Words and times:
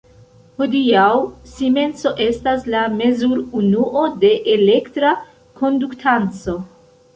Hodiaŭ 0.61 1.09
simenso 1.57 2.13
estas 2.25 2.65
la 2.77 2.81
mezur-unuo 2.95 4.07
de 4.25 4.33
elektra 4.57 5.15
konduktanco. 5.63 6.61